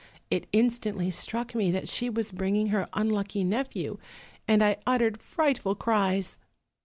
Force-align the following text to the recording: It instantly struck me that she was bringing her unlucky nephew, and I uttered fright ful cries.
It 0.31 0.47
instantly 0.51 1.11
struck 1.11 1.53
me 1.53 1.69
that 1.69 1.87
she 1.87 2.09
was 2.09 2.31
bringing 2.31 2.69
her 2.69 2.89
unlucky 2.93 3.43
nephew, 3.43 3.99
and 4.47 4.63
I 4.63 4.77
uttered 4.87 5.21
fright 5.21 5.59
ful 5.59 5.75
cries. 5.75 6.39